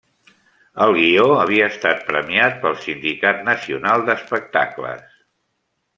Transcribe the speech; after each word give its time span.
El 0.85 0.93
guió 0.99 1.25
havia 1.41 1.67
estat 1.73 2.01
premiat 2.09 2.57
pel 2.65 2.79
Sindicat 2.87 3.47
Nacional 3.53 4.07
d'Espectacles. 4.09 5.05